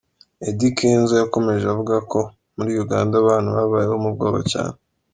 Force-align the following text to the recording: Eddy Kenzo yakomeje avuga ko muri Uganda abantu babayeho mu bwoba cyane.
Eddy 0.47 0.69
Kenzo 0.77 1.13
yakomeje 1.21 1.65
avuga 1.69 1.95
ko 2.11 2.19
muri 2.57 2.71
Uganda 2.83 3.13
abantu 3.19 3.49
babayeho 3.57 3.95
mu 4.03 4.09
bwoba 4.15 4.39
cyane. 4.51 4.77